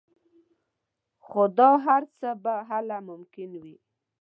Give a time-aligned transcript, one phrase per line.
[1.25, 3.75] خو دا هر څه به هله ممکن وي